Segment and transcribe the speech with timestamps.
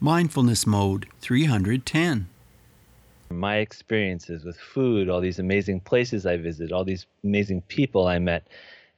[0.00, 2.28] Mindfulness Mode 310.
[3.30, 8.18] My experiences with food, all these amazing places I visited, all these amazing people I
[8.18, 8.46] met.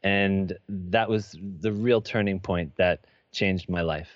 [0.03, 4.09] And that was the real turning point that changed my life.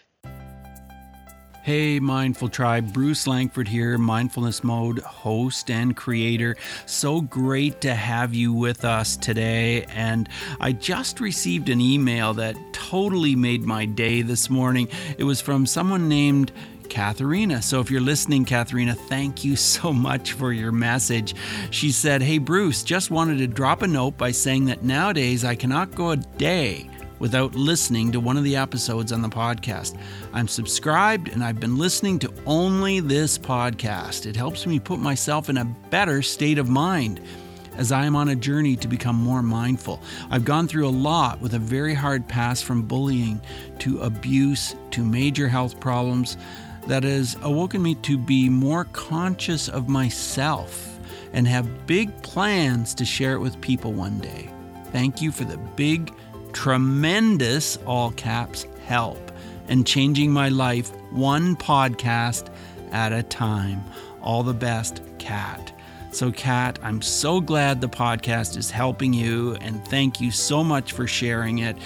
[1.63, 6.57] Hey, Mindful Tribe, Bruce Langford here, Mindfulness Mode host and creator.
[6.87, 9.85] So great to have you with us today.
[9.85, 10.29] And
[10.59, 14.89] I just received an email that totally made my day this morning.
[15.19, 16.51] It was from someone named
[16.89, 17.63] Katharina.
[17.63, 21.35] So if you're listening, Katharina, thank you so much for your message.
[21.71, 25.55] She said, Hey, Bruce, just wanted to drop a note by saying that nowadays I
[25.55, 29.97] cannot go a day without listening to one of the episodes on the podcast.
[30.33, 34.27] I'm subscribed and I've been listening to only this podcast.
[34.27, 37.21] It helps me put myself in a better state of mind
[37.77, 40.03] as I am on a journey to become more mindful.
[40.31, 43.41] I've gone through a lot with a very hard pass from bullying
[43.79, 46.37] to abuse to major health problems
[46.87, 50.99] that has awoken me to be more conscious of myself
[51.33, 54.51] and have big plans to share it with people one day.
[54.91, 56.13] Thank you for the big
[56.53, 59.33] tremendous, all caps, help
[59.69, 62.49] and changing my life one podcast
[62.91, 63.83] at a time.
[64.21, 65.73] All the best, Kat.
[66.11, 70.93] So, Kat, I'm so glad the podcast is helping you, and thank you so much
[70.93, 71.77] for sharing it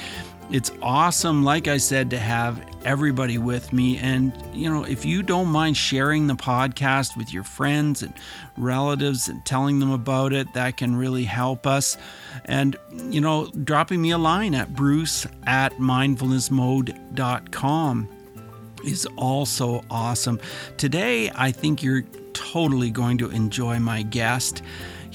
[0.51, 3.99] it's awesome, like I said, to have everybody with me.
[3.99, 8.15] And, you know, if you don't mind sharing the podcast with your friends and
[8.57, 11.97] relatives and telling them about it, that can really help us.
[12.45, 18.09] And, you know, dropping me a line at bruce at mindfulnessmode.com
[18.85, 20.39] is also awesome.
[20.77, 24.63] Today, I think you're totally going to enjoy my guest.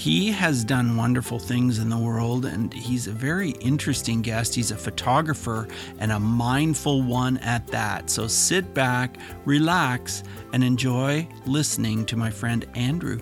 [0.02, 4.56] He has done wonderful things in the world, and he's a very interesting guest.
[4.56, 5.68] He's a photographer
[6.00, 8.10] and a mindful one at that.
[8.10, 13.22] So sit back, relax, and enjoy listening to my friend Andrew.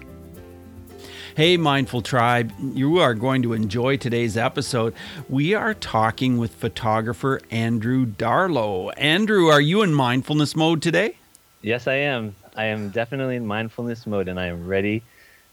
[1.35, 4.93] Hey, Mindful Tribe, you are going to enjoy today's episode.
[5.27, 8.93] We are talking with photographer Andrew Darlow.
[8.95, 11.17] Andrew, are you in mindfulness mode today?
[11.61, 12.37] Yes, I am.
[12.55, 15.03] I am definitely in mindfulness mode and I am ready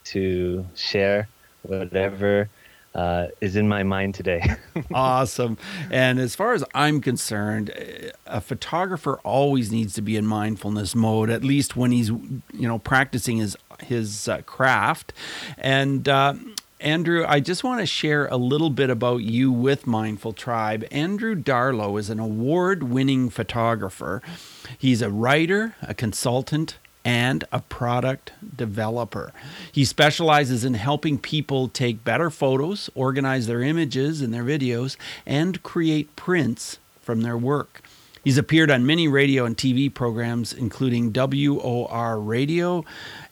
[0.06, 1.28] to share
[1.62, 2.48] whatever
[2.96, 4.42] uh, is in my mind today.
[4.94, 5.58] awesome.
[5.90, 7.70] And as far as I'm concerned,
[8.26, 12.78] a photographer always needs to be in mindfulness mode, at least when he's, you know,
[12.78, 15.12] practicing his his uh, craft.
[15.58, 16.34] And uh,
[16.80, 20.86] Andrew, I just want to share a little bit about you with Mindful Tribe.
[20.90, 24.22] Andrew Darlow is an award winning photographer.
[24.78, 29.32] He's a writer, a consultant, and a product developer.
[29.70, 35.62] He specializes in helping people take better photos, organize their images and their videos, and
[35.62, 37.82] create prints from their work.
[38.24, 42.84] He's appeared on many radio and TV programs, including WOR Radio,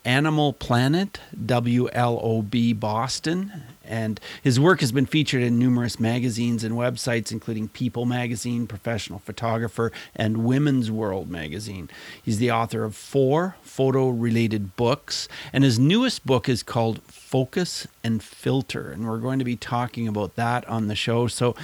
[0.04, 7.30] Animal Planet, WLOB Boston, and his work has been featured in numerous magazines and websites,
[7.32, 11.88] including People Magazine, Professional Photographer, and Women's World Magazine.
[12.22, 17.86] He's the author of four photo related books, and his newest book is called Focus
[18.02, 18.90] and Filter.
[18.90, 21.26] And we're going to be talking about that on the show.
[21.26, 21.54] So,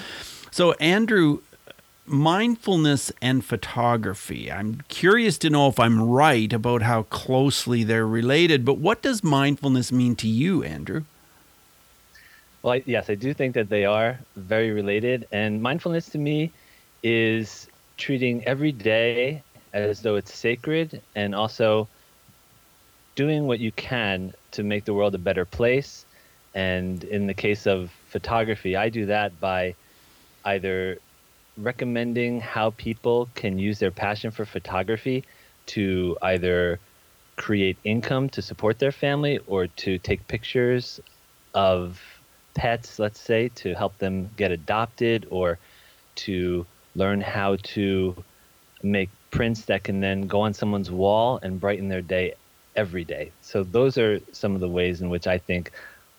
[0.50, 1.40] so Andrew,
[2.06, 4.50] mindfulness and photography.
[4.50, 9.22] I'm curious to know if I'm right about how closely they're related, but what does
[9.22, 11.04] mindfulness mean to you, Andrew?
[12.62, 15.26] Well, I, yes, I do think that they are very related.
[15.32, 16.52] And mindfulness to me
[17.02, 21.88] is treating every day as though it's sacred and also
[23.14, 26.04] doing what you can to make the world a better place.
[26.54, 29.74] And in the case of photography, I do that by
[30.44, 30.98] either
[31.56, 35.24] recommending how people can use their passion for photography
[35.66, 36.78] to either
[37.36, 41.00] create income to support their family or to take pictures
[41.54, 42.00] of
[42.54, 45.58] pets, let's say, to help them get adopted or
[46.16, 48.16] to learn how to
[48.82, 52.34] make prints that can then go on someone's wall and brighten their day
[52.76, 53.30] every day.
[53.42, 55.70] So, those are some of the ways in which I think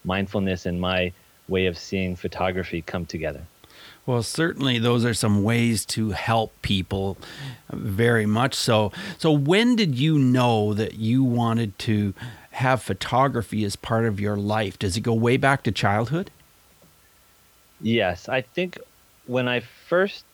[0.03, 1.11] mindfulness and my
[1.47, 3.41] way of seeing photography come together.
[4.05, 7.17] Well, certainly those are some ways to help people
[7.69, 8.91] uh, very much so.
[9.17, 12.13] So, when did you know that you wanted to
[12.51, 14.77] have photography as part of your life?
[14.77, 16.31] Does it go way back to childhood?
[17.79, 18.77] Yes, I think
[19.25, 20.25] when I first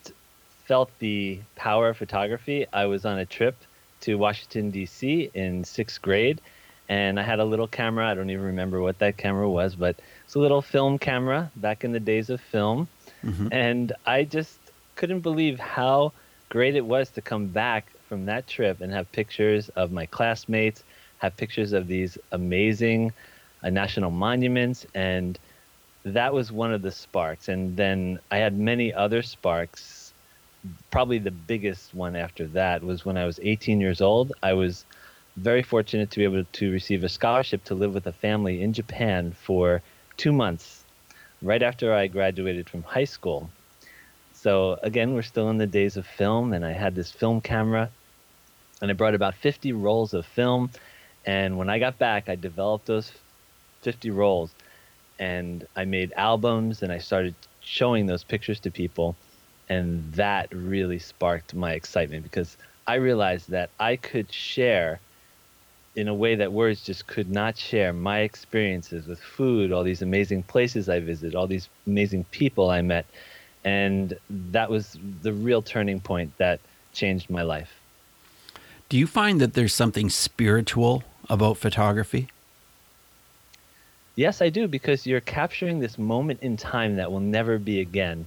[0.66, 3.56] felt the power of photography, I was on a trip
[4.02, 5.30] to Washington, D.C.
[5.34, 6.40] in sixth grade.
[6.90, 8.08] And I had a little camera.
[8.08, 11.84] I don't even remember what that camera was, but it's a little film camera back
[11.84, 12.88] in the days of film.
[13.22, 13.48] Mm-hmm.
[13.52, 14.58] And I just
[14.96, 16.12] couldn't believe how
[16.48, 20.82] great it was to come back from that trip and have pictures of my classmates,
[21.18, 23.12] have pictures of these amazing
[23.62, 25.38] uh, national monuments, and
[26.04, 27.48] that was one of the sparks.
[27.48, 30.12] And then I had many other sparks.
[30.90, 34.32] Probably the biggest one after that was when I was 18 years old.
[34.42, 34.84] I was
[35.36, 38.72] very fortunate to be able to receive a scholarship to live with a family in
[38.72, 39.82] Japan for
[40.16, 40.84] two months
[41.42, 43.50] right after I graduated from high school.
[44.32, 47.90] So again, we're still in the days of film, and I had this film camera,
[48.80, 50.70] and I brought about 50 rolls of film.
[51.24, 53.12] And when I got back, I developed those
[53.82, 54.54] 50 rolls,
[55.18, 59.16] and I made albums, and I started showing those pictures to people,
[59.68, 62.56] and that really sparked my excitement because
[62.86, 65.00] I realized that I could share
[65.94, 70.00] in a way that words just could not share my experiences with food, all these
[70.00, 73.04] amazing places I visited, all these amazing people I met.
[73.64, 76.60] And that was the real turning point that
[76.92, 77.77] changed my life.
[78.88, 82.28] Do you find that there's something spiritual about photography?
[84.16, 88.26] Yes, I do, because you're capturing this moment in time that will never be again.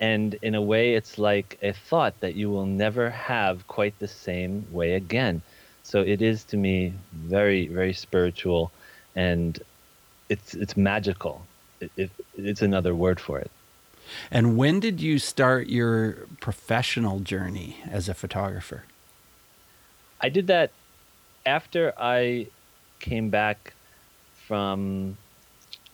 [0.00, 4.08] And in a way, it's like a thought that you will never have quite the
[4.08, 5.42] same way again.
[5.84, 8.72] So it is to me very, very spiritual,
[9.14, 9.58] and
[10.28, 11.46] it's it's magical.
[11.80, 13.50] It, it, it's another word for it.
[14.30, 18.84] And when did you start your professional journey as a photographer?
[20.20, 20.70] I did that
[21.46, 22.46] after I
[23.00, 23.72] came back
[24.46, 25.16] from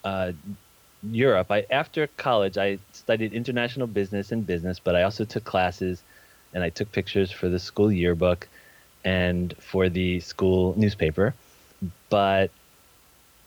[0.05, 0.33] uh,
[1.03, 1.51] Europe.
[1.51, 6.03] I after college, I studied international business and business, but I also took classes
[6.53, 8.49] and I took pictures for the school yearbook
[9.05, 11.35] and for the school newspaper.
[12.11, 12.51] But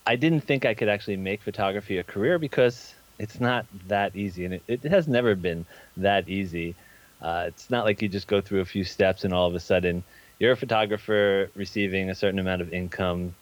[0.06, 4.46] I didn't think I could actually make photography a career because it's not that easy,
[4.46, 5.66] and it, it has never been
[5.98, 6.74] that easy.
[7.20, 9.60] Uh, it's not like you just go through a few steps and all of a
[9.60, 10.02] sudden
[10.40, 13.34] you're a photographer receiving a certain amount of income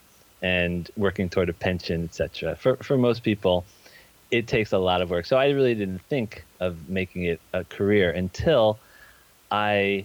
[0.43, 2.57] and working toward a pension, etc.
[2.57, 3.65] For for most people,
[4.31, 5.25] it takes a lot of work.
[5.25, 8.79] So I really didn't think of making it a career until
[9.51, 10.05] I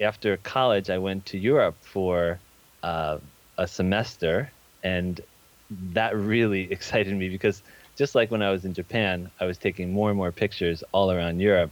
[0.00, 2.38] after college, I went to Europe for
[2.82, 3.18] uh,
[3.58, 4.50] a semester,
[4.82, 5.20] and
[5.92, 7.62] that really excited me because
[7.96, 11.10] just like when I was in Japan, I was taking more and more pictures all
[11.10, 11.70] around Europe.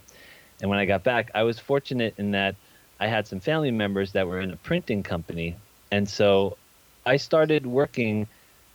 [0.61, 2.55] And when I got back, I was fortunate in that
[2.99, 5.55] I had some family members that were in a printing company.
[5.91, 6.57] And so
[7.05, 8.27] I started working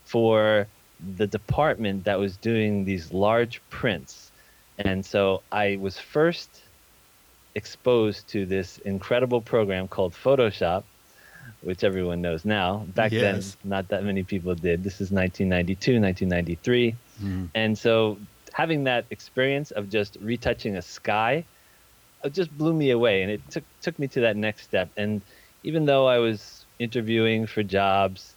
[0.05, 0.67] for
[1.17, 4.31] the department that was doing these large prints.
[4.79, 6.63] And so I was first
[7.55, 10.83] exposed to this incredible program called Photoshop,
[11.63, 12.87] which everyone knows now.
[12.95, 13.57] Back yes.
[13.63, 14.83] then, not that many people did.
[14.83, 16.91] This is 1992, 1993.
[16.91, 16.95] Mm.
[16.95, 17.45] Mm-hmm.
[17.55, 18.19] And so
[18.53, 21.45] having that experience of just retouching a sky
[22.25, 25.25] it just blew me away and it took took me to that next step and
[25.65, 28.37] even though I was interviewing for jobs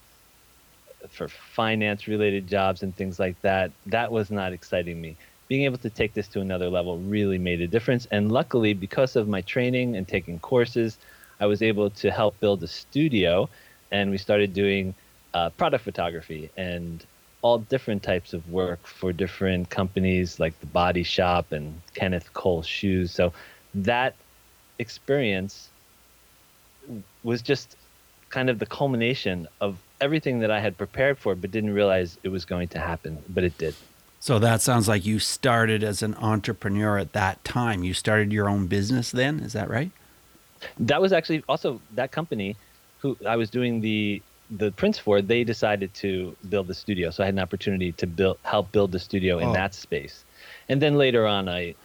[1.10, 5.18] for finance related jobs and things like that that was not exciting me
[5.48, 8.06] being able to take this to another level really made a difference.
[8.08, 11.00] And luckily, because of my training and taking courses,
[11.40, 13.50] I was able to help build a studio,
[13.92, 14.96] and we started doing
[15.34, 17.06] uh, product photography and
[17.44, 22.64] all different types of work for different companies like the Body Shop and Kenneth Cole
[22.64, 23.14] Shoes.
[23.14, 23.34] So
[23.74, 24.16] that
[24.80, 25.70] experience
[27.24, 27.76] was just
[28.30, 32.30] kind of the culmination of everything that I had prepared for, but didn't realize it
[32.30, 33.18] was going to happen.
[33.30, 33.76] But it did.
[34.20, 37.84] So that sounds like you started as an entrepreneur at that time.
[37.84, 39.92] You started your own business then, is that right?
[40.80, 42.56] That was actually also that company
[43.00, 45.22] who I was doing the the prints for.
[45.22, 48.92] They decided to build the studio, so I had an opportunity to build help build
[48.92, 49.54] the studio in oh.
[49.54, 50.24] that space.
[50.68, 51.76] And then later on, I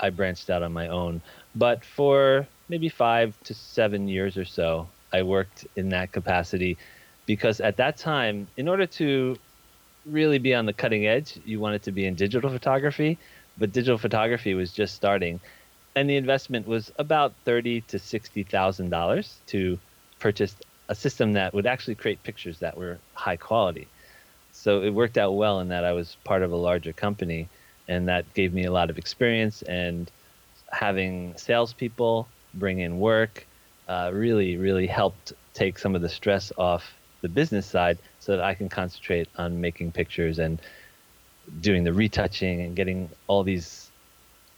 [0.00, 1.22] I branched out on my own.
[1.54, 6.78] But for maybe five to seven years or so, I worked in that capacity
[7.26, 9.36] because at that time, in order to
[10.06, 13.18] really be on the cutting edge, you wanted to be in digital photography,
[13.58, 15.40] but digital photography was just starting,
[15.94, 19.78] and the investment was about thirty to sixty thousand dollars to
[20.18, 20.56] purchase
[20.88, 23.86] a system that would actually create pictures that were high quality.
[24.52, 27.48] So it worked out well in that I was part of a larger company,
[27.92, 30.10] and that gave me a lot of experience and
[30.72, 33.46] having salespeople bring in work
[33.88, 36.82] uh, really, really helped take some of the stress off
[37.20, 40.60] the business side so that I can concentrate on making pictures and
[41.60, 43.90] doing the retouching and getting all these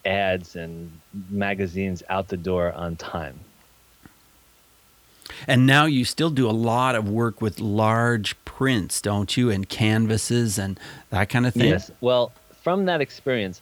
[0.04, 1.00] ads and
[1.30, 3.40] magazines out the door on time.
[5.48, 9.50] And now you still do a lot of work with large prints, don't you?
[9.50, 10.78] And canvases and
[11.10, 11.70] that kind of thing?
[11.70, 11.90] Yes.
[12.00, 12.32] Well,
[12.64, 13.60] from that experience,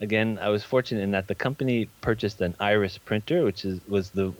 [0.00, 4.10] again, I was fortunate in that the company purchased an Iris printer, which is was
[4.10, 4.32] the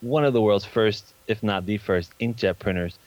[0.00, 2.98] one of the world's first, if not the first, inkjet printers,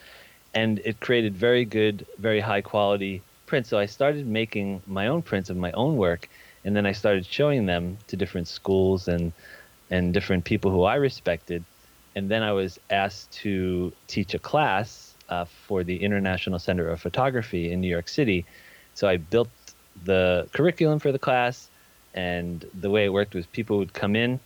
[0.54, 3.70] and it created very good, very high quality prints.
[3.70, 6.30] So I started making my own prints of my own work,
[6.66, 9.32] and then I started showing them to different schools and
[9.90, 11.64] and different people who I respected.
[12.16, 17.02] And then I was asked to teach a class uh, for the International Center of
[17.02, 18.46] Photography in New York City.
[18.94, 19.50] So I built
[20.04, 21.70] the curriculum for the class,
[22.14, 24.40] and the way it worked was people would come in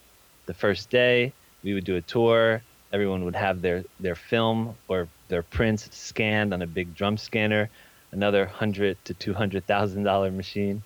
[0.47, 2.61] the first day, we would do a tour,
[2.91, 7.69] everyone would have their, their film or their prints scanned on a big drum scanner,
[8.11, 10.81] another hundred to two hundred thousand dollar machine,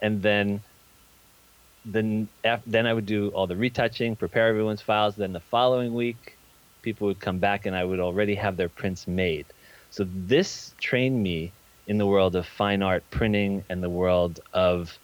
[0.00, 0.60] and then
[1.84, 2.28] then
[2.66, 5.16] then I would do all the retouching, prepare everyone's files.
[5.16, 6.38] Then the following week,
[6.80, 9.46] people would come back and I would already have their prints made.
[9.90, 11.52] So this trained me
[11.86, 14.98] in the world of fine art printing and the world of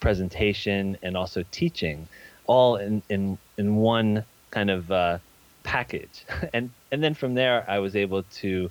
[0.00, 2.08] presentation and also teaching,
[2.46, 5.18] all in in in one kind of uh,
[5.62, 6.24] package.
[6.52, 8.70] and and then from there, I was able to,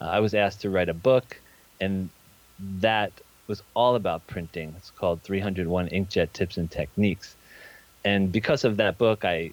[0.00, 1.40] uh, I was asked to write a book,
[1.80, 2.08] and
[2.80, 3.12] that
[3.46, 4.74] was all about printing.
[4.76, 7.36] It's called 301 Inkjet Tips and Techniques.
[8.04, 9.52] And because of that book, I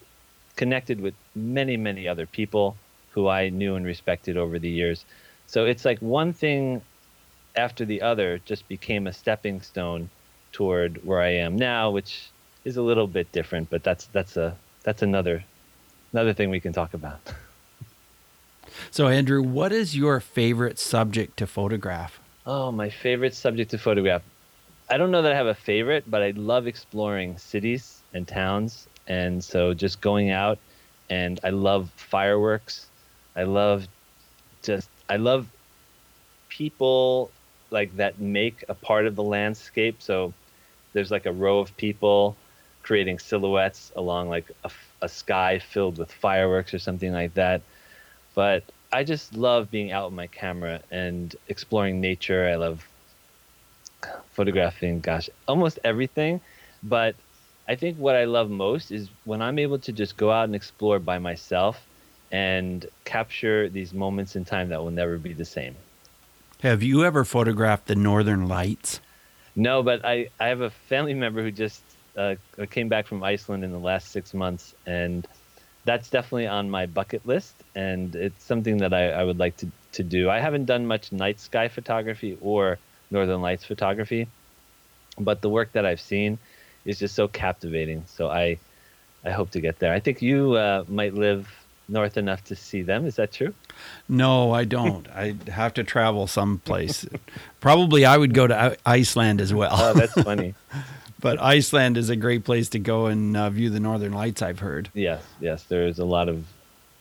[0.56, 2.76] connected with many, many other people
[3.12, 5.06] who I knew and respected over the years.
[5.48, 6.82] So it's like one thing
[7.60, 10.10] after the other just became a stepping stone
[10.52, 12.30] toward where I am now, which
[12.66, 15.44] is a little bit different, but that's that's a that's another
[16.14, 17.20] another thing we can talk about.
[18.92, 22.20] So Andrew, what is your favorite subject to photograph?
[22.46, 24.22] Oh, my favorite subject to photograph.
[24.90, 28.88] I don't know that I have a favorite, but I love exploring cities and towns.
[29.08, 30.60] And so just going out
[31.10, 32.88] and I love fireworks.
[33.36, 33.88] I love
[34.62, 35.48] just, I love
[36.48, 37.32] people
[37.72, 40.02] like that make a part of the landscape.
[40.02, 40.34] So
[40.94, 42.36] there's like a row of people
[42.84, 44.72] creating silhouettes along like a,
[45.02, 47.62] a sky filled with fireworks or something like that.
[48.36, 52.48] But I just love being out with my camera and exploring nature.
[52.48, 52.88] I love
[54.32, 56.42] photographing, gosh, almost everything.
[56.82, 57.16] But
[57.68, 60.56] I think what I love most is when I'm able to just go out and
[60.56, 61.80] explore by myself
[62.32, 65.76] and capture these moments in time that will never be the same.
[66.62, 69.00] Have you ever photographed the northern lights?
[69.56, 71.82] No, but I, I have a family member who just
[72.18, 72.36] uh,
[72.70, 75.26] came back from Iceland in the last six months, and
[75.86, 79.68] that's definitely on my bucket list, and it's something that I, I would like to,
[79.94, 80.30] to do.
[80.30, 82.78] I haven't done much night sky photography or
[83.10, 84.28] northern lights photography,
[85.18, 86.40] but the work that I've seen
[86.84, 88.04] is just so captivating.
[88.08, 88.60] So I
[89.24, 89.94] I hope to get there.
[89.94, 91.48] I think you uh, might live
[91.90, 93.06] north enough to see them.
[93.06, 93.54] Is that true?
[94.08, 95.08] No, I don't.
[95.16, 97.06] I have to travel someplace.
[97.60, 99.72] Probably I would go to Iceland as well.
[99.74, 100.56] Oh, that's funny.
[101.20, 104.42] but Iceland is a great place to go and uh, view the northern lights.
[104.42, 104.90] I've heard.
[104.94, 106.46] Yes, yes, there's a lot of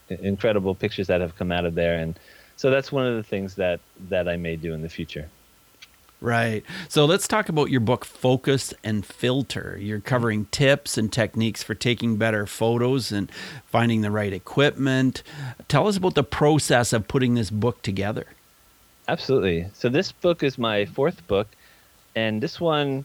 [0.08, 2.18] incredible pictures that have come out of there, and
[2.56, 5.28] so that's one of the things that that I may do in the future.
[6.20, 6.64] Right.
[6.88, 9.78] So let's talk about your book, Focus and Filter.
[9.80, 13.30] You're covering tips and techniques for taking better photos and
[13.66, 15.22] finding the right equipment.
[15.68, 18.26] Tell us about the process of putting this book together.
[19.06, 19.68] Absolutely.
[19.74, 21.46] So this book is my fourth book,
[22.16, 23.04] and this one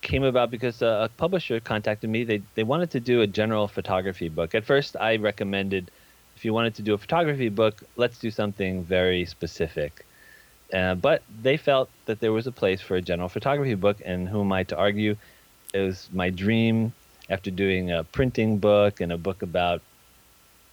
[0.00, 2.24] came about because a, publisher contacted me.
[2.24, 4.56] They they wanted to do a general photography book.
[4.56, 5.90] At first, I recommended
[6.36, 10.04] if you wanted to do a photography book, let's do something very specific.
[10.72, 14.28] Uh, but they felt that there was a place for a general photography book, and
[14.28, 15.16] who am I to argue?
[15.74, 16.92] It was my dream
[17.28, 19.82] after doing a printing book and a book about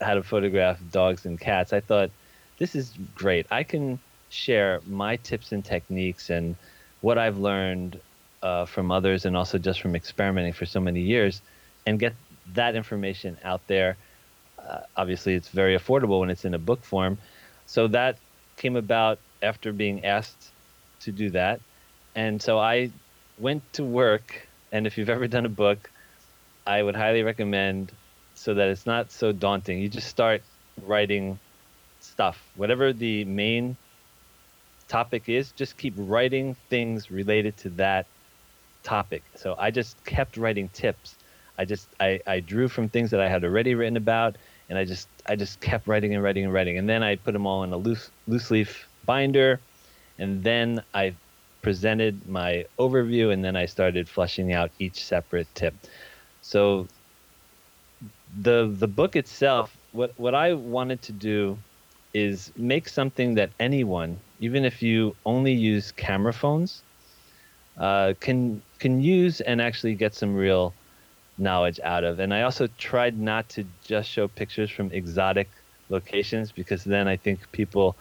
[0.01, 1.73] how to photograph dogs and cats.
[1.73, 2.11] I thought
[2.57, 3.45] this is great.
[3.51, 6.55] I can share my tips and techniques and
[7.01, 7.99] what I've learned
[8.41, 11.41] uh, from others and also just from experimenting for so many years
[11.85, 12.13] and get
[12.53, 13.97] that information out there.
[14.57, 17.17] Uh, obviously, it's very affordable when it's in a book form.
[17.65, 18.17] So that
[18.57, 20.51] came about after being asked
[21.01, 21.61] to do that.
[22.15, 22.91] And so I
[23.37, 24.47] went to work.
[24.71, 25.89] And if you've ever done a book,
[26.67, 27.91] I would highly recommend
[28.35, 29.79] so that it's not so daunting.
[29.79, 30.41] You just start
[30.83, 31.39] writing
[31.99, 32.41] stuff.
[32.55, 33.77] Whatever the main
[34.87, 38.05] topic is, just keep writing things related to that
[38.83, 39.23] topic.
[39.35, 41.15] So I just kept writing tips.
[41.57, 44.37] I just I, I drew from things that I had already written about,
[44.69, 47.33] and I just I just kept writing and writing and writing, and then I put
[47.33, 49.59] them all in a loose loose leaf binder,
[50.21, 51.05] and then I
[51.65, 55.73] presented my overview, and then I started fleshing out each separate tip.
[56.41, 56.61] So
[58.47, 61.57] the the book itself, what what I wanted to do
[62.13, 66.71] is make something that anyone, even if you only use camera phones,
[67.87, 70.73] uh, can can use and actually get some real
[71.37, 72.19] knowledge out of.
[72.19, 75.49] And I also tried not to just show pictures from exotic
[75.89, 77.95] locations because then I think people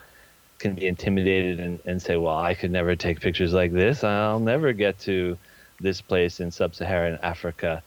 [0.58, 4.02] can be intimidated and, and say, well, I could never take pictures like this.
[4.04, 5.38] I'll never get to
[5.80, 7.82] this place in sub Saharan Africa.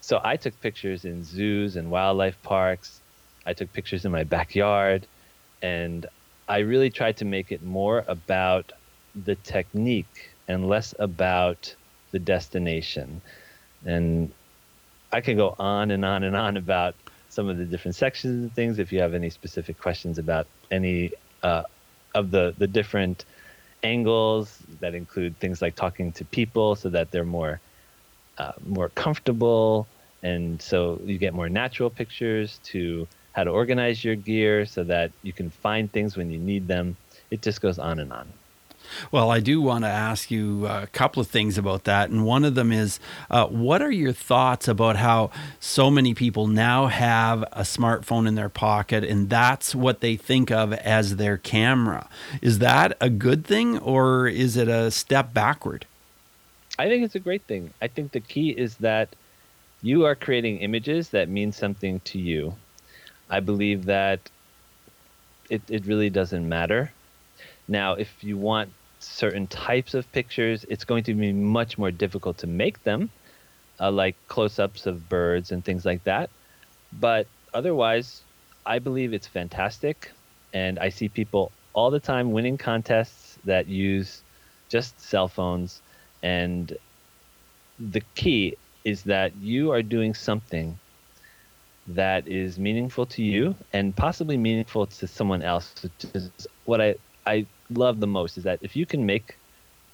[0.00, 3.00] So I took pictures in zoos and wildlife parks.
[3.44, 5.06] I took pictures in my backyard.
[5.62, 6.06] And
[6.48, 8.72] I really tried to make it more about
[9.24, 11.74] the technique and less about
[12.12, 13.20] the destination.
[13.84, 14.32] And
[15.12, 16.94] I can go on and on and on about
[17.28, 21.12] some of the different sections and things if you have any specific questions about any
[21.42, 21.62] uh,
[22.14, 23.24] of the, the different
[23.82, 27.60] angles that include things like talking to people so that they're more
[28.38, 29.86] uh, more comfortable.
[30.22, 35.10] And so you get more natural pictures to how to organize your gear so that
[35.22, 36.96] you can find things when you need them.
[37.30, 38.32] It just goes on and on
[39.10, 42.10] well, I do want to ask you a couple of things about that.
[42.10, 45.30] And one of them is uh, what are your thoughts about how
[45.60, 50.50] so many people now have a smartphone in their pocket and that's what they think
[50.50, 52.08] of as their camera?
[52.40, 55.86] Is that a good thing or is it a step backward?
[56.78, 57.72] I think it's a great thing.
[57.82, 59.14] I think the key is that
[59.82, 62.54] you are creating images that mean something to you.
[63.28, 64.20] I believe that
[65.50, 66.92] it, it really doesn't matter.
[67.68, 68.70] Now, if you want
[69.04, 73.10] certain types of pictures, it's going to be much more difficult to make them,
[73.80, 76.30] uh, like close ups of birds and things like that.
[76.92, 78.22] But otherwise,
[78.64, 80.10] I believe it's fantastic.
[80.52, 84.22] And I see people all the time winning contests that use
[84.68, 85.80] just cell phones.
[86.22, 86.76] And
[87.78, 90.78] the key is that you are doing something
[91.88, 96.30] that is meaningful to you and possibly meaningful to someone else, which is
[96.64, 96.94] what I,
[97.26, 97.46] I
[97.78, 99.36] love the most is that if you can make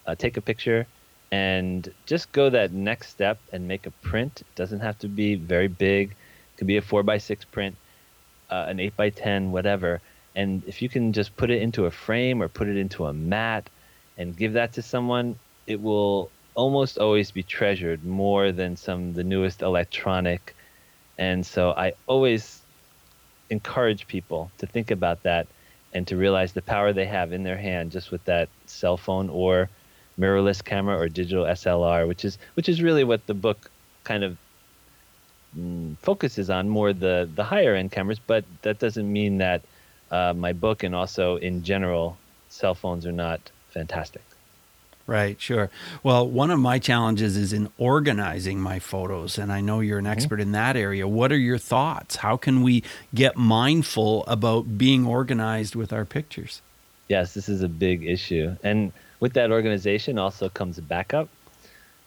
[0.06, 0.86] uh, take a picture
[1.30, 4.40] and just go that next step and make a print.
[4.40, 6.10] It doesn't have to be very big.
[6.10, 7.76] It could be a four by six print,
[8.50, 10.00] uh, an eight by ten, whatever.
[10.34, 13.12] And if you can just put it into a frame or put it into a
[13.12, 13.68] mat
[14.16, 15.36] and give that to someone,
[15.66, 20.54] it will almost always be treasured more than some the newest electronic.
[21.18, 22.62] And so I always
[23.50, 25.46] encourage people to think about that
[25.92, 29.30] and to realize the power they have in their hand just with that cell phone
[29.30, 29.68] or
[30.18, 33.70] mirrorless camera or digital SLR, which is which is really what the book
[34.04, 34.36] kind of
[35.56, 38.20] mm, focuses on more the the higher end cameras.
[38.26, 39.62] But that doesn't mean that
[40.10, 44.27] uh, my book and also in general, cell phones are not fantastic.
[45.08, 45.70] Right, sure.
[46.02, 50.04] Well, one of my challenges is in organizing my photos, and I know you're an
[50.04, 50.12] mm-hmm.
[50.12, 50.48] expert mm-hmm.
[50.48, 51.08] in that area.
[51.08, 52.16] What are your thoughts?
[52.16, 56.60] How can we get mindful about being organized with our pictures?
[57.08, 58.54] Yes, this is a big issue.
[58.62, 61.30] And with that organization also comes backup.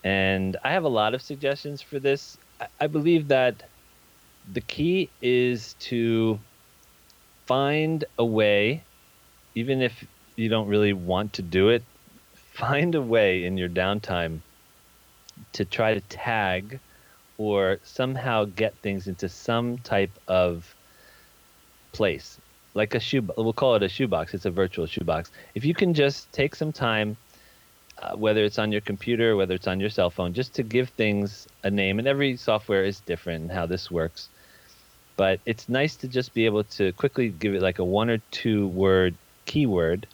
[0.03, 2.37] And I have a lot of suggestions for this.
[2.79, 3.63] I believe that
[4.53, 6.39] the key is to
[7.47, 8.83] find a way,
[9.55, 11.83] even if you don't really want to do it,
[12.51, 14.39] find a way in your downtime
[15.53, 16.79] to try to tag
[17.37, 20.75] or somehow get things into some type of
[21.91, 22.37] place.
[22.73, 24.33] Like a shoe we'll call it a shoebox.
[24.33, 25.31] It's a virtual shoebox.
[25.55, 27.17] If you can just take some time
[28.01, 30.89] uh, whether it's on your computer whether it's on your cell phone just to give
[30.89, 31.99] things a name.
[31.99, 34.29] And every software is different how this works.
[35.17, 38.19] But it's nice to just be able to quickly give it like a one or
[38.31, 40.07] two word keyword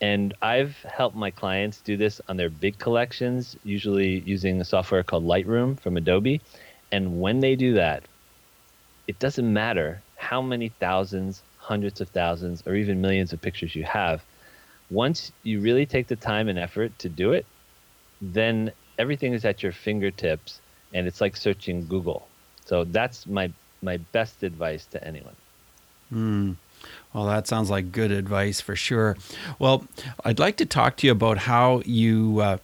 [0.00, 5.02] and I've helped my clients do this on their big collections, usually using a software
[5.02, 6.42] called Lightroom from Adobe.
[6.92, 8.06] And when they do that,
[9.06, 13.84] it doesn't matter how many thousands, hundreds of thousands, or even millions of pictures you
[13.84, 14.24] have.
[14.90, 17.46] Once you really take the time and effort to do it,
[18.20, 20.60] then everything is at your fingertips
[20.92, 22.28] and it's like searching Google.
[22.66, 25.36] So that's my my best advice to anyone.
[26.12, 26.56] Mm.
[27.12, 29.16] Well, that sounds like good advice for sure.
[29.58, 29.86] Well,
[30.24, 32.58] I'd like to talk to you about how you uh,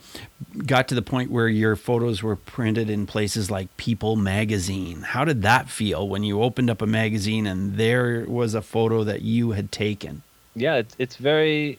[0.67, 5.03] got to the point where your photos were printed in places like People magazine.
[5.03, 9.05] How did that feel when you opened up a magazine and there was a photo
[9.05, 10.23] that you had taken?
[10.55, 11.79] Yeah, it's it's very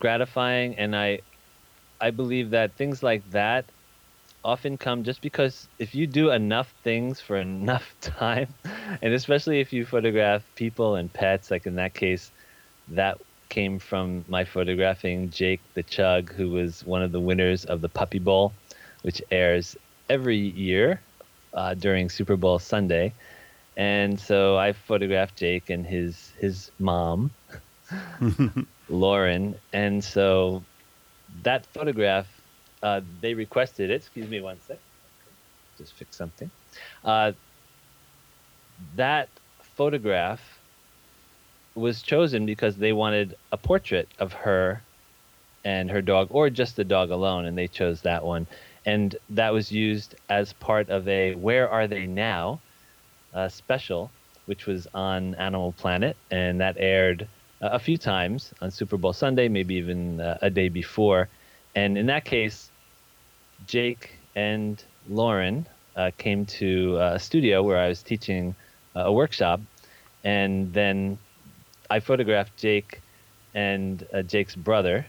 [0.00, 1.20] gratifying and I
[2.00, 3.66] I believe that things like that
[4.44, 8.48] often come just because if you do enough things for enough time,
[9.00, 12.30] and especially if you photograph people and pets, like in that case,
[12.88, 17.80] that came from my photographing Jake the Chug, who was one of the winners of
[17.80, 18.52] the Puppy Bowl,
[19.02, 19.76] which airs
[20.08, 21.00] every year
[21.54, 23.12] uh, during Super Bowl Sunday.
[23.76, 27.30] And so I photographed Jake and his his mom,
[28.88, 30.62] Lauren, and so
[31.42, 32.26] that photograph
[32.82, 33.94] uh, they requested it.
[33.94, 34.78] Excuse me one sec.
[35.78, 36.50] just fix something.
[37.04, 37.32] Uh,
[38.94, 39.30] that
[39.62, 40.40] photograph
[41.74, 44.82] was chosen because they wanted a portrait of her
[45.64, 48.48] and her dog, or just the dog alone, and they chose that one.
[48.86, 52.62] And that was used as part of a Where Are They Now
[53.34, 54.14] uh, special,
[54.46, 57.30] which was on Animal Planet, and that aired
[57.62, 61.30] uh, a few times on Super Bowl Sunday, maybe even uh, a day before.
[61.76, 62.71] And in that case,
[63.66, 68.54] Jake and Lauren uh, came to uh, a studio where I was teaching
[68.96, 69.60] uh, a workshop,
[70.24, 71.18] and then
[71.90, 73.00] I photographed Jake
[73.54, 75.06] and uh, Jake's brother,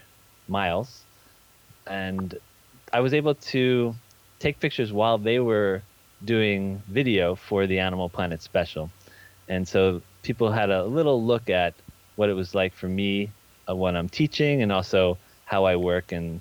[0.48, 1.02] Miles,
[1.86, 2.34] and
[2.92, 3.94] I was able to
[4.38, 5.82] take pictures while they were
[6.24, 8.90] doing video for the Animal Planet special.
[9.48, 11.74] And so people had a little look at
[12.16, 13.30] what it was like for me
[13.68, 16.40] uh, when I'm teaching and also how I work and,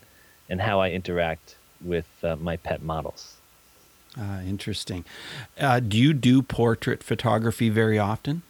[0.49, 3.36] and how I interact with uh, my pet models.
[4.19, 5.04] Uh, interesting.
[5.60, 8.43] Uh, do you do portrait photography very often?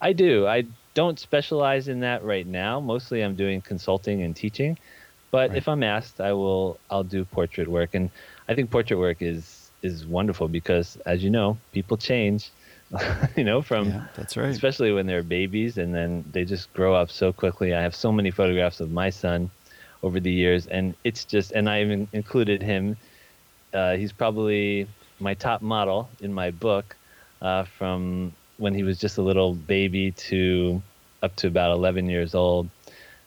[0.00, 0.46] I do.
[0.46, 2.80] I don't specialize in that right now.
[2.80, 4.78] Mostly I'm doing consulting and teaching.
[5.30, 5.58] But right.
[5.58, 8.10] if I'm asked, I will I'll do portrait work and
[8.48, 12.50] I think portrait work is is wonderful because as you know, people change.
[13.36, 14.50] you know, from yeah, that's right.
[14.50, 17.74] Especially when they're babies and then they just grow up so quickly.
[17.74, 19.50] I have so many photographs of my son
[20.04, 22.96] over the years and it's just and I even included him
[23.74, 24.86] uh, he's probably
[25.18, 26.96] my top model in my book
[27.42, 30.82] uh, from when he was just a little baby to
[31.22, 32.68] up to about 11 years old.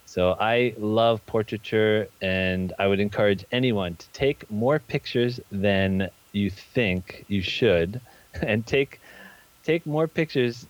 [0.06, 6.50] So I love portraiture, and I would encourage anyone to take more pictures than you
[6.50, 8.00] think you should,
[8.42, 9.02] and take
[9.64, 10.66] take more pictures.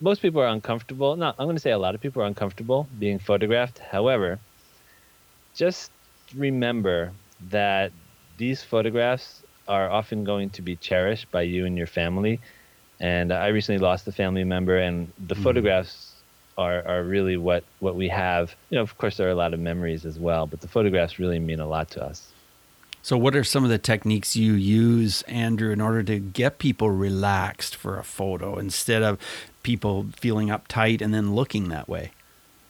[0.00, 1.16] Most people are uncomfortable.
[1.16, 3.78] Not, I'm going to say a lot of people are uncomfortable being photographed.
[3.78, 4.38] However,
[5.54, 5.90] just
[6.34, 7.12] remember
[7.50, 7.92] that
[8.36, 12.40] these photographs are often going to be cherished by you and your family.
[13.00, 15.42] And I recently lost a family member, and the mm.
[15.42, 16.12] photographs
[16.56, 18.54] are, are really what, what we have.
[18.70, 21.18] You know, of course, there are a lot of memories as well, but the photographs
[21.18, 22.30] really mean a lot to us.
[23.02, 26.90] So, what are some of the techniques you use, Andrew, in order to get people
[26.90, 29.18] relaxed for a photo instead of
[29.62, 32.12] people feeling uptight and then looking that way?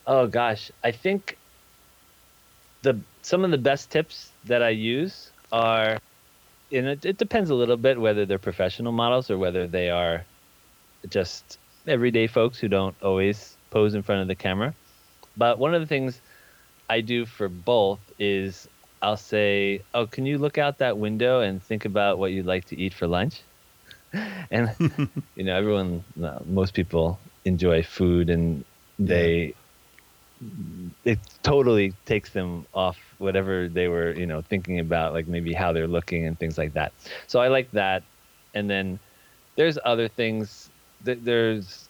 [0.08, 1.38] Oh gosh, I think
[2.84, 5.98] the some of the best tips that I use are,
[6.70, 10.24] and it, it depends a little bit whether they're professional models or whether they are
[11.08, 14.74] just everyday folks who don't always pose in front of the camera.
[15.36, 16.20] But one of the things
[16.88, 18.68] I do for both is
[19.02, 22.66] I'll say, "Oh, can you look out that window and think about what you'd like
[22.66, 23.40] to eat for lunch?"
[24.50, 24.70] and
[25.36, 28.64] you know, everyone, uh, most people enjoy food, and
[28.98, 29.54] they
[31.04, 35.72] it totally takes them off whatever they were, you know, thinking about, like maybe how
[35.72, 36.92] they're looking and things like that.
[37.26, 38.04] So I like that.
[38.54, 38.98] And then
[39.56, 40.70] there's other things.
[41.02, 41.88] That there's,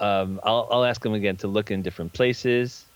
[0.00, 2.86] um, I'll, I'll ask them again to look in different places,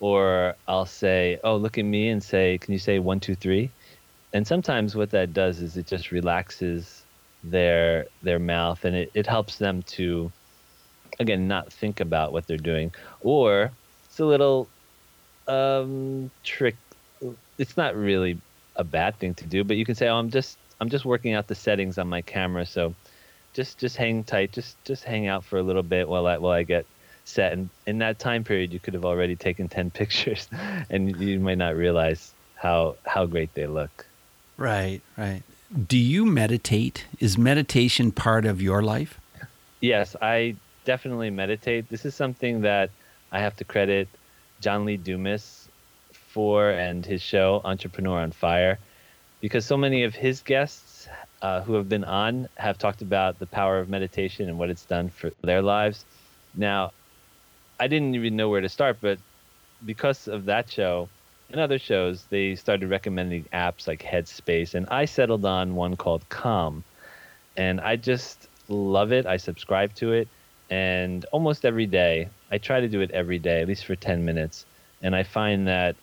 [0.00, 3.70] or I'll say, "Oh, look at me," and say, "Can you say one, two, three?
[4.32, 7.04] And sometimes what that does is it just relaxes
[7.42, 10.32] their their mouth, and it, it helps them to,
[11.20, 13.77] again, not think about what they're doing, or
[14.18, 14.68] it's a little
[15.46, 16.74] um, trick.
[17.56, 18.40] It's not really
[18.74, 21.34] a bad thing to do, but you can say, "Oh, I'm just I'm just working
[21.34, 22.94] out the settings on my camera, so
[23.52, 26.52] just just hang tight, just just hang out for a little bit while I while
[26.52, 26.84] I get
[27.24, 30.48] set." And in that time period, you could have already taken ten pictures,
[30.90, 34.04] and you might not realize how how great they look.
[34.56, 35.44] Right, right.
[35.86, 37.06] Do you meditate?
[37.20, 39.20] Is meditation part of your life?
[39.80, 41.88] Yes, I definitely meditate.
[41.88, 42.90] This is something that
[43.30, 44.08] I have to credit
[44.60, 45.68] John Lee Dumas
[46.12, 48.78] for and his show Entrepreneur on Fire
[49.40, 51.08] because so many of his guests
[51.42, 54.84] uh, who have been on have talked about the power of meditation and what it's
[54.84, 56.04] done for their lives.
[56.56, 56.92] Now,
[57.78, 59.18] I didn't even know where to start, but
[59.84, 61.08] because of that show
[61.50, 66.28] and other shows, they started recommending apps like Headspace, and I settled on one called
[66.28, 66.82] Calm.
[67.56, 69.26] And I just love it.
[69.26, 70.28] I subscribe to it.
[70.70, 74.24] And almost every day, I try to do it every day, at least for 10
[74.24, 74.66] minutes.
[75.02, 75.96] And I find that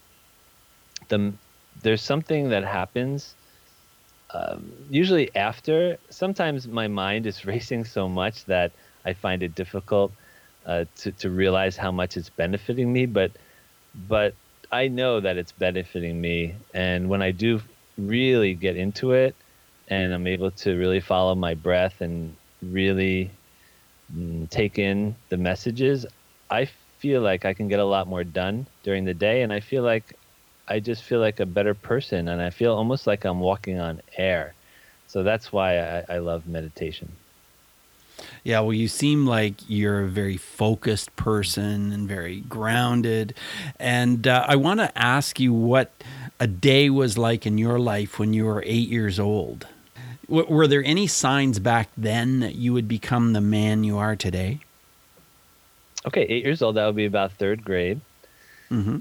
[1.09, 1.33] the,
[1.81, 3.35] there's something that happens
[4.33, 5.97] um, usually after.
[6.09, 8.71] Sometimes my mind is racing so much that
[9.05, 10.11] I find it difficult
[10.65, 13.05] uh, to, to realize how much it's benefiting me.
[13.05, 13.31] But,
[14.07, 14.33] but
[14.71, 16.55] I know that it's benefiting me.
[16.73, 17.61] And when I do
[17.97, 19.35] really get into it
[19.87, 23.31] and I'm able to really follow my breath and really
[24.49, 26.05] take in the messages,
[26.49, 29.59] I feel like I can get a lot more done during the day, and I
[29.59, 30.17] feel like
[30.67, 34.01] I just feel like a better person, and I feel almost like I'm walking on
[34.17, 34.55] air.
[35.07, 37.11] so that's why I, I love meditation.
[38.43, 43.33] Yeah, well, you seem like you're a very focused person and very grounded.
[43.79, 46.03] And uh, I want to ask you what
[46.39, 49.67] a day was like in your life when you were eight years old.
[50.27, 54.15] W- were there any signs back then that you would become the man you are
[54.15, 54.59] today?
[56.05, 57.99] Okay, eight years old, that would be about third grade.
[58.69, 58.97] Mm-hmm.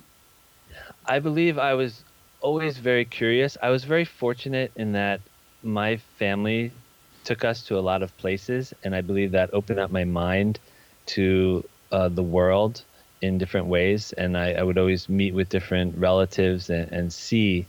[1.06, 2.02] I believe I was
[2.40, 3.56] always very curious.
[3.62, 5.20] I was very fortunate in that
[5.62, 6.72] my family
[7.24, 10.58] took us to a lot of places, and I believe that opened up my mind
[11.06, 12.82] to uh, the world
[13.22, 14.12] in different ways.
[14.12, 17.66] And I, I, would always meet with different relatives and, and see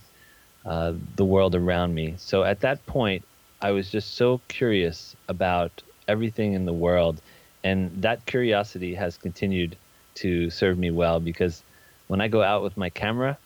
[0.66, 2.14] uh, the world around me.
[2.18, 3.24] So at that point,
[3.60, 7.20] I was just so curious about everything in the world.
[7.64, 9.76] And that curiosity has continued
[10.16, 11.62] to serve me well because
[12.08, 13.38] when I go out with my camera,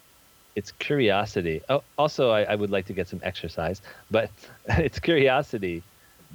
[0.57, 1.63] it's curiosity.
[1.69, 4.31] Oh, also, I, I would like to get some exercise, but
[4.69, 5.83] it's curiosity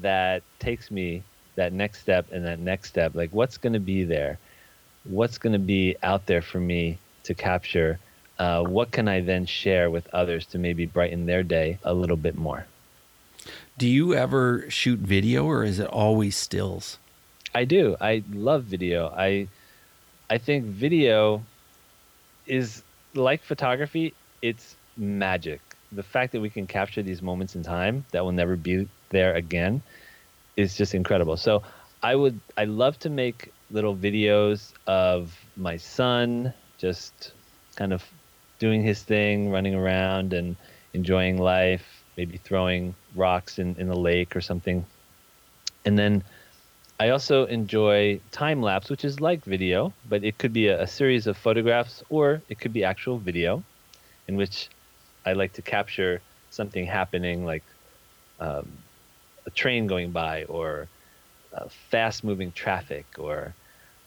[0.01, 1.23] that takes me
[1.57, 3.13] that next step and that next step.
[3.13, 4.39] Like, what's going to be there?
[5.03, 7.99] What's going to be out there for me to capture?
[8.39, 12.17] Uh, what can I then share with others to maybe brighten their day a little
[12.17, 12.65] bit more?
[13.77, 16.97] Do you ever shoot video or is it always stills?
[17.53, 17.95] I do.
[17.99, 19.07] I love video.
[19.07, 19.47] I
[20.29, 21.43] I think video
[22.47, 25.61] is like photography, it's magic.
[25.91, 29.33] The fact that we can capture these moments in time that will never be there
[29.35, 29.81] again
[30.57, 31.37] is just incredible.
[31.37, 31.63] So
[32.01, 37.31] I would I love to make little videos of my son just
[37.75, 38.03] kind of
[38.59, 40.55] doing his thing, running around and
[40.93, 44.85] enjoying life, maybe throwing rocks in, in the lake or something.
[45.85, 46.23] And then
[46.99, 50.87] I also enjoy time lapse, which is like video, but it could be a, a,
[50.87, 53.63] series of photographs or it could be actual video,
[54.27, 54.69] in which
[55.25, 57.63] I like to capture something happening, like
[58.39, 58.67] um,
[59.45, 60.87] a train going by, or
[61.53, 63.53] uh, fast moving traffic, or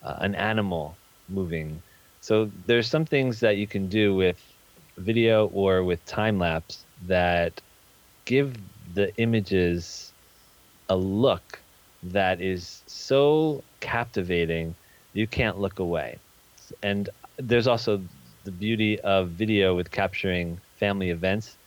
[0.03, 1.81] uh, an animal moving.
[2.21, 4.41] So there's some things that you can do with
[4.97, 7.61] video or with time lapse that
[8.29, 8.55] give
[8.93, 10.13] the images
[10.87, 11.59] a look
[12.03, 14.75] that is so captivating
[15.15, 16.19] you can't look away.
[16.83, 17.99] And there's also
[18.45, 21.57] the beauty of video with capturing family events.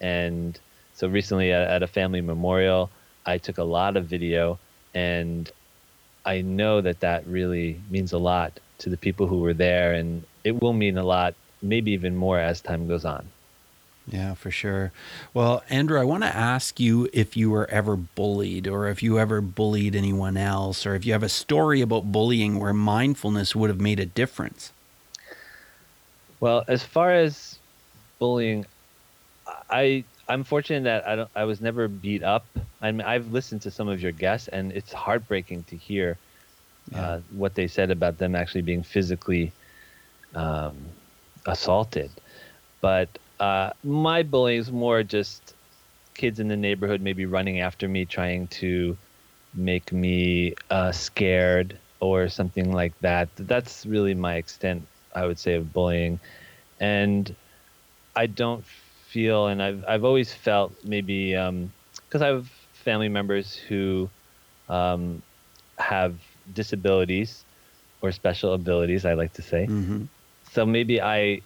[0.00, 0.58] And
[0.94, 2.90] so recently at, a family memorial,
[3.26, 4.58] I took a lot of video,
[4.94, 5.50] and
[6.24, 10.24] I know that that really means a lot to the people who were there, and
[10.44, 13.28] it will mean a lot, maybe even more as time goes on.
[14.08, 14.92] Yeah, for sure.
[15.34, 19.18] Well, Andrew, I want to ask you if you were ever bullied or if you
[19.18, 23.68] ever bullied anyone else or if you have a story about bullying where mindfulness would
[23.68, 24.72] have made a difference.
[26.38, 27.58] Well, as far as
[28.20, 28.64] bullying,
[29.70, 32.46] I I'm fortunate that I don't I was never beat up.
[32.80, 36.16] I mean, I've listened to some of your guests and it's heartbreaking to hear
[36.92, 37.00] yeah.
[37.00, 39.50] uh, what they said about them actually being physically
[40.36, 40.76] um,
[41.46, 42.10] assaulted.
[42.80, 43.08] But
[43.40, 45.54] uh, my bullying is more just
[46.14, 48.96] kids in the neighborhood maybe running after me, trying to
[49.54, 53.28] make me uh, scared or something like that.
[53.36, 56.20] That's really my extent, I would say, of bullying.
[56.80, 57.34] And
[58.14, 58.64] I don't
[59.10, 64.08] feel, and I've I've always felt maybe because um, I have family members who
[64.68, 65.22] um,
[65.78, 66.14] have
[66.52, 67.44] disabilities
[68.02, 69.04] or special abilities.
[69.04, 69.66] I like to say.
[69.66, 70.04] Mm-hmm.
[70.52, 71.42] So maybe I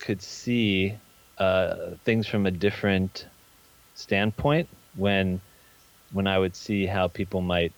[0.00, 0.96] could see
[1.42, 3.26] uh, things from a different
[3.94, 5.40] standpoint when
[6.12, 7.72] when I would see how people might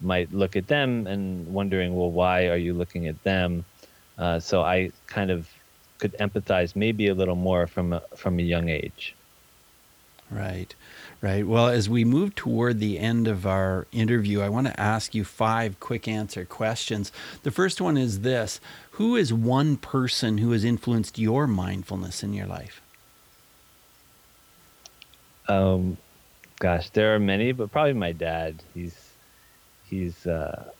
[0.00, 3.64] might look at them and wondering, well, why are you looking at them?
[4.18, 5.48] Uh, so I kind of
[5.98, 9.14] could empathize maybe a little more from a, from a young age.
[10.30, 10.74] Right,
[11.20, 11.46] right.
[11.46, 15.24] Well, as we move toward the end of our interview, I want to ask you
[15.24, 17.12] five quick answer questions.
[17.42, 18.58] The first one is this
[18.92, 22.81] Who is one person who has influenced your mindfulness in your life?
[25.48, 25.96] Um,
[26.58, 28.62] gosh, there are many, but probably my dad.
[28.74, 28.96] He's
[29.88, 30.70] he's uh,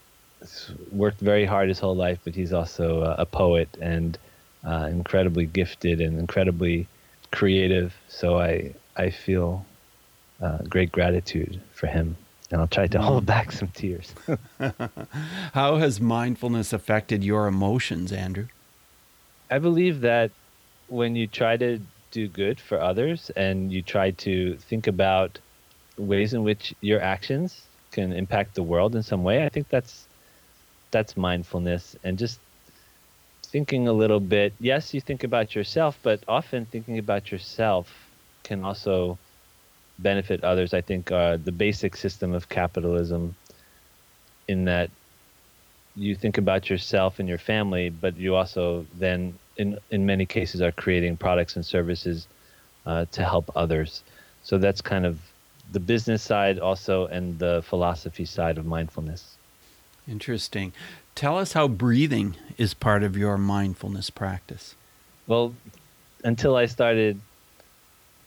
[0.90, 4.18] worked very hard his whole life, but he's also a, a poet and
[4.64, 6.86] uh, incredibly gifted and incredibly
[7.30, 7.94] creative.
[8.08, 9.64] So I I feel
[10.40, 12.16] uh, great gratitude for him,
[12.50, 13.02] and I'll try to mm.
[13.02, 14.14] hold back some tears.
[15.52, 18.46] How has mindfulness affected your emotions, Andrew?
[19.50, 20.30] I believe that
[20.88, 21.80] when you try to
[22.12, 25.40] do good for others and you try to think about
[25.98, 30.08] ways in which your actions can impact the world in some way, I think that's
[30.92, 32.40] that's mindfulness and just
[33.52, 34.54] thinking a little bit.
[34.60, 37.88] Yes, you think about yourself, but often thinking about yourself
[38.44, 39.18] can also
[39.98, 43.36] benefit others, I think, are the basic system of capitalism,
[44.48, 44.90] in that
[45.94, 50.60] you think about yourself and your family, but you also then, in in many cases,
[50.60, 52.26] are creating products and services
[52.86, 54.02] uh, to help others.
[54.42, 55.18] So that's kind of
[55.70, 59.36] the business side, also, and the philosophy side of mindfulness.
[60.08, 60.72] Interesting.
[61.14, 64.74] Tell us how breathing is part of your mindfulness practice.
[65.26, 65.54] Well,
[66.24, 67.20] until I started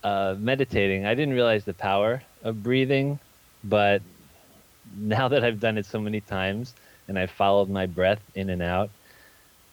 [0.04, 3.20] uh, meditating, I didn't realize the power of breathing,
[3.64, 4.02] but
[4.98, 6.74] now that I've done it so many times
[7.08, 8.90] and I've followed my breath in and out,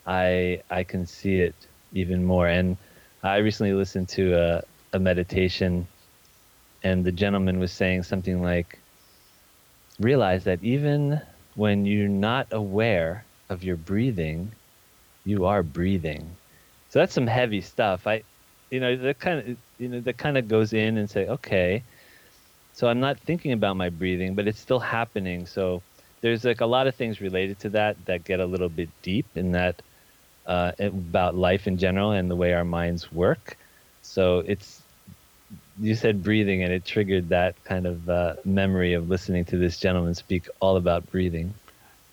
[0.07, 1.55] I I can see it
[1.93, 2.49] even more.
[2.49, 2.77] And
[3.23, 4.62] I recently listened to a,
[4.93, 5.87] a meditation,
[6.83, 8.79] and the gentleman was saying something like,
[10.01, 11.21] "Realize that even
[11.55, 14.53] when you're not aware of your breathing,
[15.25, 16.37] you are breathing."
[16.88, 18.07] So that's some heavy stuff.
[18.07, 18.25] I,
[18.71, 21.85] you know, that kind of you know that kind of goes in and say, okay,
[22.73, 25.47] so I'm not thinking about my breathing, but it's still happening.
[25.47, 25.83] So
[26.23, 29.27] there's like a lot of things related to that that get a little bit deep
[29.37, 29.83] in that
[30.46, 33.57] uh, about life in general and the way our minds work.
[34.02, 34.83] So it's
[35.81, 39.78] you said breathing, and it triggered that kind of uh, memory of listening to this
[39.78, 41.55] gentleman speak all about breathing.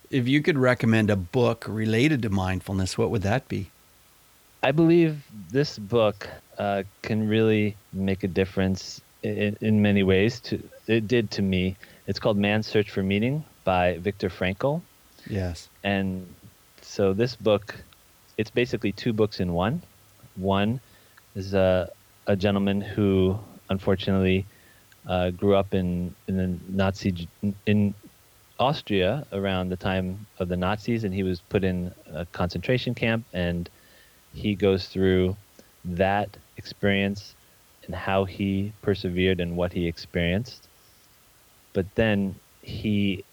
[0.09, 3.69] If you could recommend a book related to mindfulness, what would that be?
[4.63, 10.39] I believe this book uh, can really make a difference in, in many ways.
[10.41, 11.77] To, it did to me.
[12.07, 14.81] It's called Man's Search for Meaning by Viktor Frankl.
[15.29, 15.69] Yes.
[15.83, 16.27] And
[16.81, 17.75] so this book,
[18.39, 19.81] it's basically two books in one.
[20.37, 20.79] One
[21.35, 21.89] is a,
[22.25, 23.37] a gentleman who
[23.69, 24.45] unfortunately
[25.05, 27.27] uh, grew up in, in the Nazi
[27.65, 27.93] in
[28.57, 33.25] Austria around the time of the Nazis, and he was put in a concentration camp,
[33.33, 33.69] and
[34.33, 35.35] he goes through
[35.83, 37.35] that experience
[37.87, 40.69] and how he persevered and what he experienced.
[41.73, 43.25] But then he,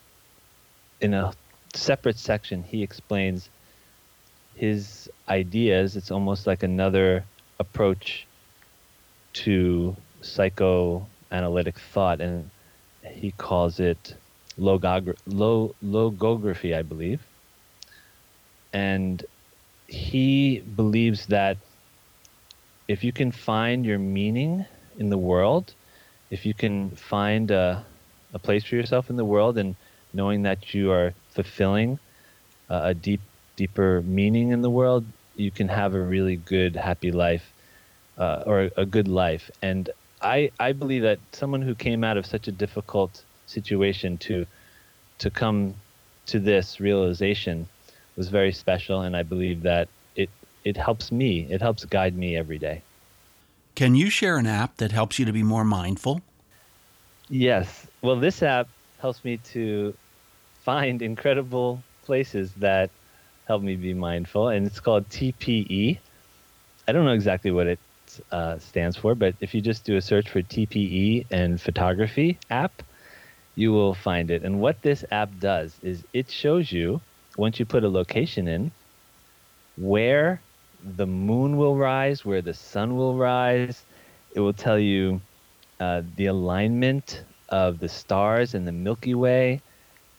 [1.00, 1.32] in a
[1.74, 3.50] separate section, he explains
[4.56, 5.96] his ideas.
[5.96, 7.24] It's almost like another
[7.60, 8.26] approach
[9.34, 12.50] to psychoanalytic thought, and
[13.02, 14.16] he calls it
[14.58, 17.22] logogra- lo- logography, I believe.
[18.72, 19.24] And
[19.88, 21.58] he believes that
[22.88, 24.66] if you can find your meaning
[24.98, 25.74] in the world,
[26.30, 27.86] if you can find a,
[28.34, 29.76] a place for yourself in the world and
[30.12, 31.98] knowing that you are fulfilling
[32.70, 33.20] uh, a deep,
[33.56, 37.52] deeper meaning in the world, you can have a really good, happy life
[38.18, 39.50] uh, or a good life.
[39.62, 39.90] And
[40.22, 44.46] I, I believe that someone who came out of such a difficult situation to,
[45.18, 45.74] to come
[46.26, 47.68] to this realization
[48.16, 49.02] was very special.
[49.02, 49.88] And I believe that
[50.66, 51.46] it helps me.
[51.48, 52.82] It helps guide me every day.
[53.76, 56.20] Can you share an app that helps you to be more mindful?
[57.28, 57.86] Yes.
[58.02, 58.68] Well, this app
[59.00, 59.94] helps me to
[60.64, 62.90] find incredible places that
[63.46, 66.00] help me be mindful, and it's called TPE.
[66.88, 67.80] I don't know exactly what it
[68.32, 72.82] uh, stands for, but if you just do a search for TPE and photography app,
[73.56, 74.44] you will find it.
[74.44, 77.02] And what this app does is it shows you,
[77.36, 78.72] once you put a location in,
[79.76, 80.44] where
[80.82, 83.86] the moon will rise, where the sun will rise.
[84.30, 85.22] It will tell you
[85.80, 89.62] uh, the alignment of the stars and the Milky Way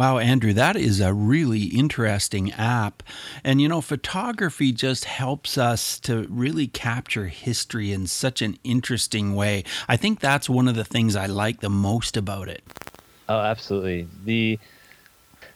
[0.00, 3.02] Wow, Andrew, that is a really interesting app.
[3.44, 9.34] And you know, photography just helps us to really capture history in such an interesting
[9.34, 9.62] way.
[9.88, 12.62] I think that's one of the things I like the most about it.
[13.28, 14.08] Oh, absolutely.
[14.24, 14.58] The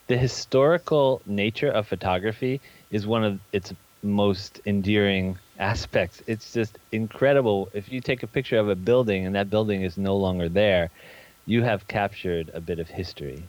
[0.09, 3.73] the historical nature of photography is one of its
[4.03, 6.23] most endearing aspects.
[6.27, 7.71] It's just incredible.
[7.73, 10.91] If you take a picture of a building and that building is no longer there,
[11.47, 13.49] you have captured a bit of history.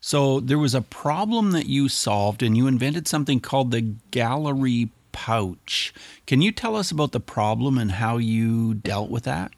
[0.00, 4.88] So there was a problem that you solved and you invented something called the gallery
[5.12, 5.92] pouch.
[6.26, 9.52] Can you tell us about the problem and how you dealt with that?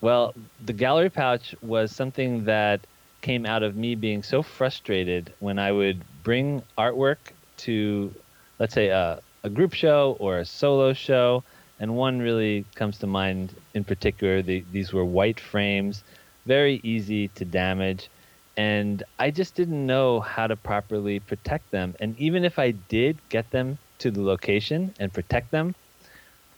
[0.00, 2.80] Well, the gallery pouch was something that
[3.22, 7.18] came out of me being so frustrated when I would bring artwork
[7.58, 8.12] to,
[8.58, 11.44] let's say, a, a group show or a solo show.
[11.78, 14.42] And one really comes to mind in particular.
[14.42, 16.02] The, these were white frames
[16.46, 18.10] very easy to damage.
[18.56, 21.94] And I just didn't know how to properly protect them.
[22.00, 25.74] And even if I did get them to the location and protect them,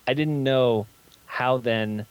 [0.07, 0.87] I didn't know
[1.27, 2.07] how then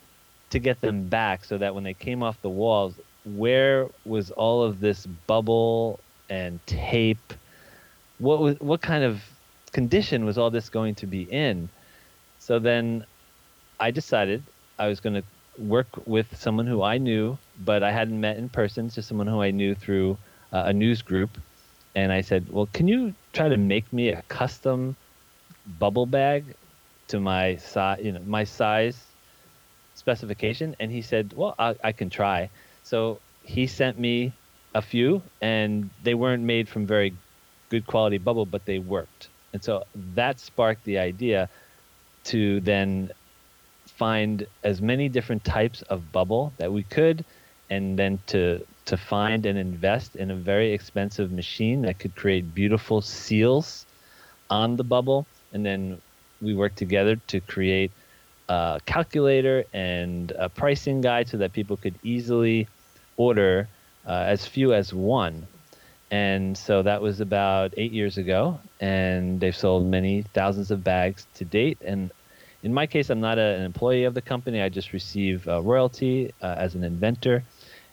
[0.52, 2.94] to get them back so that when they came off the walls,
[3.26, 7.34] where was all of this bubble and tape?
[8.20, 9.22] What was what kind of
[9.72, 11.70] condition was all this going to be in?
[12.40, 13.06] So then
[13.80, 14.44] I decided
[14.78, 15.24] I was going to
[15.58, 19.42] work with someone who I knew, but I hadn't met in person, just someone who
[19.42, 20.18] I knew through
[20.52, 21.38] uh, a news group.
[21.96, 24.96] And I said, "Well, can you try to make me a custom
[25.80, 26.56] bubble bag
[27.10, 28.98] to my size, you know, my size
[29.96, 32.50] specification?" And he said, "Well, I, I can try."
[32.84, 34.34] So he sent me
[34.74, 37.14] a few, and they weren't made from very
[37.70, 39.30] good quality bubble, but they worked.
[39.54, 39.84] And so
[40.16, 41.50] that sparked the idea
[42.26, 43.12] to then
[43.88, 47.24] find as many different types of bubble that we could,
[47.74, 48.42] and then to
[48.86, 53.86] to find and invest in a very expensive machine that could create beautiful seals
[54.50, 55.82] on the bubble, and then
[56.42, 57.92] we worked together to create
[58.50, 62.68] a calculator and a pricing guide so that people could easily
[63.16, 63.68] order
[64.06, 65.48] uh, as few as one.
[66.12, 71.26] And so that was about eight years ago, and they've sold many thousands of bags
[71.36, 71.80] to date.
[71.92, 72.12] And
[72.62, 74.62] in my case, I'm not a, an employee of the company.
[74.62, 77.44] I just receive a royalty uh, as an inventor,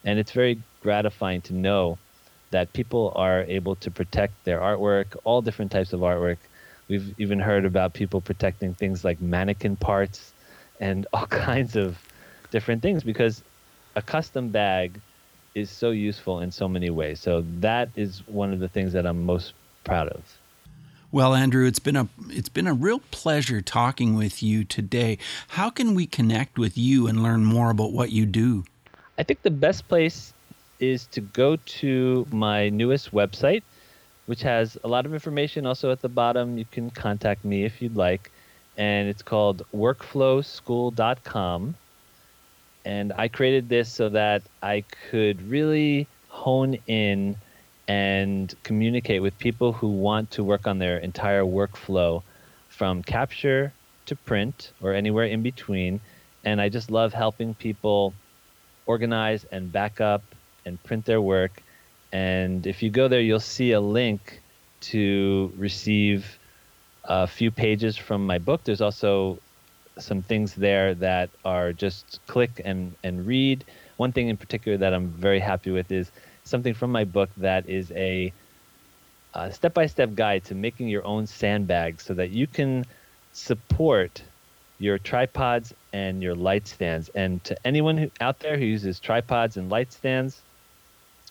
[0.04, 1.98] and it's very gratifying to know
[2.50, 6.38] that people are able to protect their artwork, all different types of artwork.
[6.88, 10.32] We've even heard about people protecting things like mannequin parts
[10.80, 11.98] and all kinds of
[12.50, 13.42] different things because
[13.94, 15.00] a custom bag
[15.54, 17.20] is so useful in so many ways.
[17.20, 19.52] So that is one of the things that I'm most
[19.84, 20.22] proud of.
[21.12, 25.18] Well, Andrew, it's been a it's been a real pleasure talking with you today.
[25.48, 28.64] How can we connect with you and learn more about what you do?
[29.20, 30.32] I think the best place
[30.78, 33.62] is to go to my newest website,
[34.24, 35.66] which has a lot of information.
[35.66, 38.30] Also at the bottom, you can contact me if you'd like,
[38.78, 41.74] and it's called workflowschool.com.
[42.86, 47.36] And I created this so that I could really hone in
[47.88, 52.22] and communicate with people who want to work on their entire workflow
[52.70, 53.74] from capture
[54.06, 56.00] to print or anywhere in between.
[56.42, 58.14] And I just love helping people
[58.92, 60.22] organize and back up
[60.66, 61.54] and print their work.
[62.12, 64.20] And if you go there, you'll see a link
[64.92, 66.38] to receive
[67.04, 68.60] a few pages from my book.
[68.64, 69.38] There's also
[69.98, 73.64] some things there that are just click and, and read.
[73.96, 76.10] One thing in particular that I'm very happy with is
[76.44, 78.32] something from my book that is a
[79.50, 82.84] step by step guide to making your own sandbags so that you can
[83.32, 84.22] support
[84.78, 87.08] your tripods and your light stands.
[87.10, 90.40] And to anyone who, out there who uses tripods and light stands,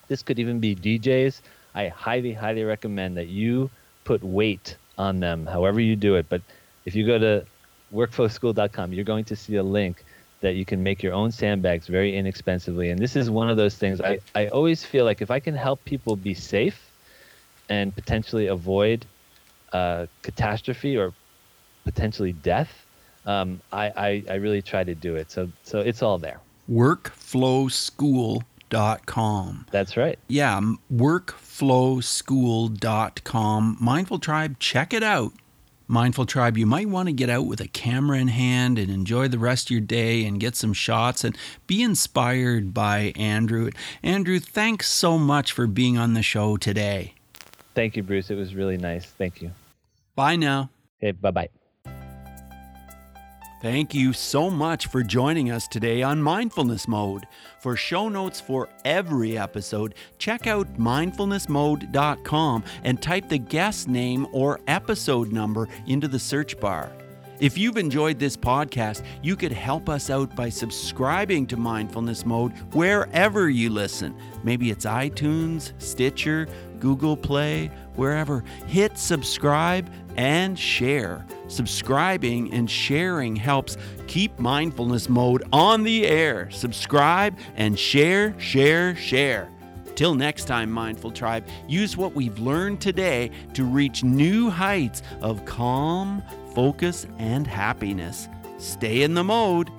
[0.08, 1.42] this could even be DJs.
[1.76, 3.70] I highly, highly recommend that you
[4.04, 6.26] put weight on them, however you do it.
[6.28, 6.42] But
[6.86, 7.46] if you go to
[7.94, 10.04] workflowschool.com, you're going to see a link
[10.42, 12.90] that you can make your own sandbags very inexpensively.
[12.90, 15.56] And this is one of those things I, I always feel like if I can
[15.56, 16.90] help people be safe
[17.68, 19.06] and potentially avoid
[19.74, 21.14] uh, catastrophe or
[21.84, 22.86] potentially death,
[23.30, 25.32] um, I, I, I really try to do it.
[25.32, 26.42] So, so it's all there.
[26.70, 29.66] Workflowschool.com.
[29.72, 30.20] That's right.
[30.28, 30.62] Yeah,
[30.94, 33.78] workflowschool.com.
[33.80, 35.32] Mindful Tribe, check it out.
[35.88, 39.28] Mindful Tribe, you might want to get out with a camera in hand and enjoy
[39.28, 43.72] the rest of your day and get some shots and be inspired by Andrew.
[44.04, 47.16] Andrew, thanks so much for being on the show today.
[47.74, 48.30] Thank you, Bruce.
[48.30, 49.06] It was really nice.
[49.06, 49.52] Thank you.
[50.16, 50.70] Bye now.
[51.00, 51.50] Okay, bye bye.
[53.62, 57.28] Thank you so much for joining us today on Mindfulness Mode.
[57.60, 64.62] For show notes for every episode, check out mindfulnessmode.com and type the guest name or
[64.68, 66.90] episode number into the search bar.
[67.42, 72.52] If you've enjoyed this podcast, you could help us out by subscribing to Mindfulness Mode
[72.74, 74.14] wherever you listen.
[74.44, 76.48] Maybe it's iTunes, Stitcher,
[76.80, 78.44] Google Play, wherever.
[78.68, 81.26] Hit subscribe and share.
[81.48, 83.78] Subscribing and sharing helps
[84.08, 86.50] keep mindfulness mode on the air.
[86.52, 89.50] Subscribe and share, share, share.
[89.96, 95.44] Till next time, Mindful Tribe, use what we've learned today to reach new heights of
[95.46, 96.24] calm,
[96.56, 98.30] focus, and happiness.
[98.58, 99.70] Stay in the mode